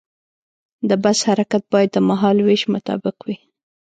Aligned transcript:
د 0.89 0.91
بس 1.03 1.17
حرکت 1.29 1.63
باید 1.73 1.89
د 1.93 1.97
مهال 2.09 2.37
ویش 2.45 2.63
مطابق 2.73 3.17
وي. 3.25 3.37